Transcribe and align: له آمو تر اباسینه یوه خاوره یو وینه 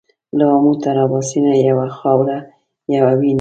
له 0.37 0.45
آمو 0.55 0.73
تر 0.83 0.95
اباسینه 1.05 1.53
یوه 1.67 1.85
خاوره 1.97 2.37
یو 2.95 3.05
وینه 3.19 3.29